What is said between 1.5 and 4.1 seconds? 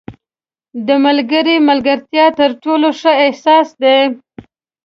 ملګرتیا تر ټولو ښه احساس دی.